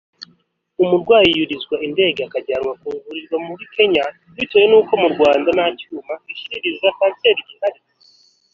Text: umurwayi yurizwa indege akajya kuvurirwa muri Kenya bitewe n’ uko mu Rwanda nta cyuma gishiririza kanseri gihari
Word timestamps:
umurwayi 0.83 1.29
yurizwa 1.39 1.75
indege 1.87 2.19
akajya 2.27 2.57
kuvurirwa 2.81 3.37
muri 3.47 3.63
Kenya 3.75 4.03
bitewe 4.35 4.65
n’ 4.69 4.73
uko 4.79 4.91
mu 5.01 5.07
Rwanda 5.13 5.49
nta 5.57 5.67
cyuma 5.79 6.13
gishiririza 6.25 6.87
kanseri 6.97 7.43
gihari 7.49 7.81